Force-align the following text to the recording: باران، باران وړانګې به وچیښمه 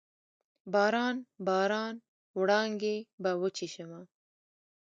باران، 0.73 1.15
باران 1.47 1.95
وړانګې 2.39 2.95
به 3.21 3.31
وچیښمه 3.41 4.01